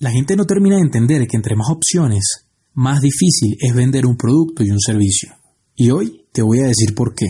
[0.00, 4.16] La gente no termina de entender que entre más opciones, más difícil es vender un
[4.16, 5.30] producto y un servicio.
[5.74, 7.26] Y hoy te voy a decir por qué.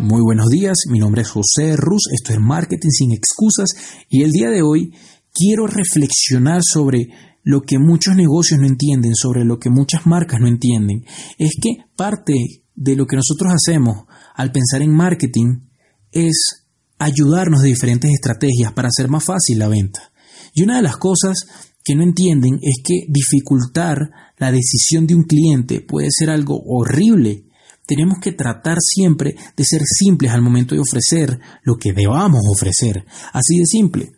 [0.00, 3.70] Muy buenos días, mi nombre es José Ruz, esto es Marketing sin excusas
[4.10, 4.92] y el día de hoy
[5.32, 7.08] quiero reflexionar sobre
[7.42, 11.06] lo que muchos negocios no entienden, sobre lo que muchas marcas no entienden.
[11.38, 12.34] Es que parte
[12.74, 14.04] de lo que nosotros hacemos
[14.34, 15.71] al pensar en marketing
[16.12, 16.66] es
[16.98, 20.12] ayudarnos de diferentes estrategias para hacer más fácil la venta.
[20.54, 21.46] Y una de las cosas
[21.84, 27.44] que no entienden es que dificultar la decisión de un cliente puede ser algo horrible.
[27.86, 33.04] Tenemos que tratar siempre de ser simples al momento de ofrecer lo que debamos ofrecer.
[33.32, 34.12] Así de simple.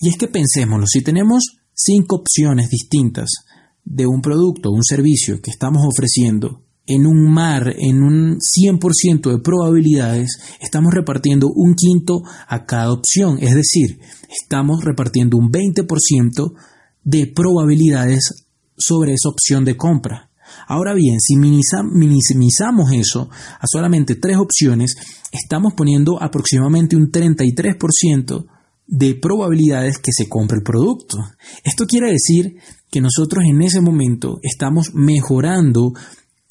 [0.00, 3.28] Y es que pensémoslo, si tenemos cinco opciones distintas
[3.84, 9.30] de un producto o un servicio que estamos ofreciendo, en un mar, en un 100%
[9.30, 13.38] de probabilidades, estamos repartiendo un quinto a cada opción.
[13.40, 16.52] Es decir, estamos repartiendo un 20%
[17.04, 20.30] de probabilidades sobre esa opción de compra.
[20.66, 24.96] Ahora bien, si minimizamos eso a solamente tres opciones,
[25.30, 28.46] estamos poniendo aproximadamente un 33%
[28.86, 31.18] de probabilidades que se compre el producto.
[31.64, 32.56] Esto quiere decir
[32.90, 35.94] que nosotros en ese momento estamos mejorando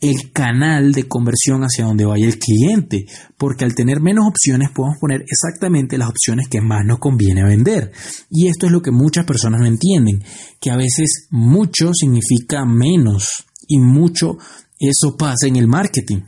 [0.01, 3.05] el canal de conversión hacia donde vaya el cliente,
[3.37, 7.91] porque al tener menos opciones podemos poner exactamente las opciones que más nos conviene vender.
[8.29, 10.23] Y esto es lo que muchas personas no entienden,
[10.59, 14.37] que a veces mucho significa menos y mucho
[14.79, 16.21] eso pasa en el marketing.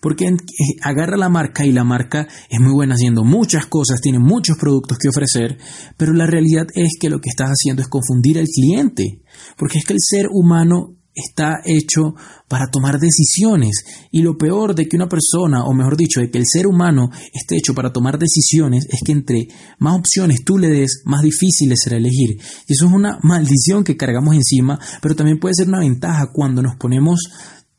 [0.00, 0.34] Porque eh,
[0.82, 4.98] agarra la marca y la marca es muy buena haciendo muchas cosas, tiene muchos productos
[4.98, 5.56] que ofrecer,
[5.96, 9.22] pero la realidad es que lo que estás haciendo es confundir al cliente.
[9.56, 12.14] Porque es que el ser humano está hecho
[12.48, 13.84] para tomar decisiones.
[14.10, 17.10] Y lo peor de que una persona, o mejor dicho, de que el ser humano
[17.32, 21.72] esté hecho para tomar decisiones, es que entre más opciones tú le des, más difícil
[21.76, 22.38] será elegir.
[22.66, 26.62] Y eso es una maldición que cargamos encima, pero también puede ser una ventaja cuando
[26.62, 27.20] nos ponemos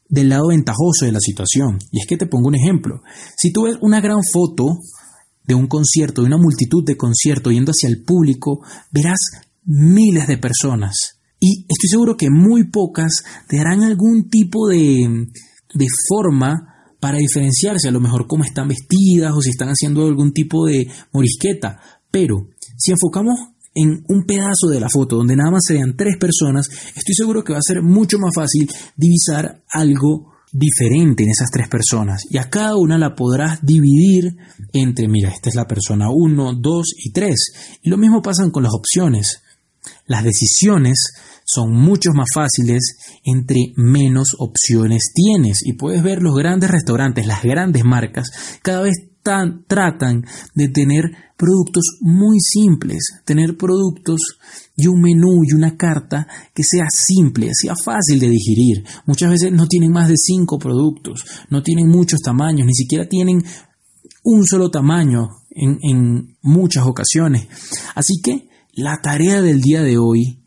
[0.08, 1.80] del lado ventajoso de la situación.
[1.92, 3.02] Y es que te pongo un ejemplo.
[3.38, 4.80] Si tú ves una gran foto
[5.44, 9.20] de un concierto, de una multitud de conciertos yendo hacia el público, verás
[9.64, 15.28] miles de personas y estoy seguro que muy pocas te darán algún tipo de,
[15.74, 16.70] de forma
[17.00, 20.88] para diferenciarse, a lo mejor cómo están vestidas o si están haciendo algún tipo de
[21.14, 21.80] morisqueta.
[22.12, 23.40] Pero si enfocamos
[23.74, 27.44] en un pedazo de la foto donde nada más se vean tres personas, estoy seguro
[27.44, 32.24] que va a ser mucho más fácil divisar algo diferente en esas tres personas.
[32.30, 34.36] Y a cada una la podrás dividir
[34.74, 37.36] entre, mira, esta es la persona 1, 2 y 3.
[37.84, 39.42] Y lo mismo pasa con las opciones.
[40.06, 41.14] Las decisiones
[41.46, 45.62] son mucho más fáciles entre menos opciones tienes.
[45.66, 48.32] Y puedes ver los grandes restaurantes, las grandes marcas,
[48.62, 48.96] cada vez
[49.68, 50.26] tratan
[50.56, 51.04] de tener
[51.38, 54.20] productos muy simples, tener productos
[54.76, 58.84] y un menú y una carta que sea simple, sea fácil de digerir.
[59.06, 63.44] Muchas veces no tienen más de cinco productos, no tienen muchos tamaños, ni siquiera tienen
[64.24, 67.48] un solo tamaño en, en muchas ocasiones.
[67.96, 68.49] Así que
[68.80, 70.44] la tarea del día de hoy,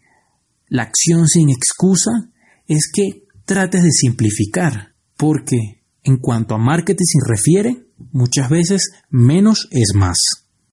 [0.69, 2.31] la acción sin excusa,
[2.66, 9.69] es que trates de simplificar, porque en cuanto a marketing se refiere, muchas veces menos
[9.70, 10.19] es más.